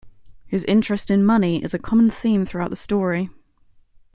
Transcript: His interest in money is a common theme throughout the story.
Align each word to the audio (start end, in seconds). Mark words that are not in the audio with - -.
His 0.47 0.63
interest 0.63 1.11
in 1.11 1.23
money 1.23 1.63
is 1.63 1.75
a 1.75 1.77
common 1.77 2.09
theme 2.09 2.43
throughout 2.43 2.71
the 2.71 2.75
story. 2.75 3.29